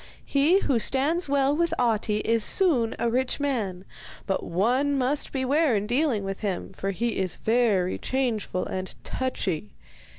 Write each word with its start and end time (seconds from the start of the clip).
He 0.25 0.61
who 0.61 0.79
stands 0.79 1.29
well 1.29 1.55
with 1.55 1.75
Ahti 1.77 2.21
is 2.21 2.43
soon 2.43 2.95
a 2.97 3.07
rich 3.07 3.39
man, 3.39 3.85
but 4.25 4.41
one 4.43 4.97
must 4.97 5.31
beware 5.31 5.75
in 5.75 5.85
dealing 5.85 6.23
with 6.23 6.39
him, 6.39 6.73
for 6.73 6.89
he 6.89 7.17
is 7.19 7.35
very 7.37 7.99
changeful 7.99 8.65
and 8.65 8.95
touchy. 9.03 9.69